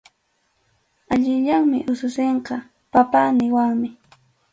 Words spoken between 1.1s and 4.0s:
Allillanmi ususinqa “papá” niwanmi.